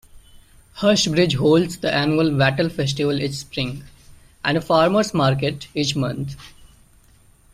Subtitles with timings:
[0.79, 3.83] Hurstbridge holds the annual Wattle Festival each spring,
[4.43, 6.35] and a farmer's market each month.